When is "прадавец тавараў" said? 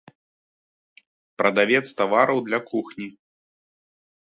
1.43-2.45